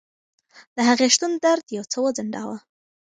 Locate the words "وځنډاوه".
2.05-2.57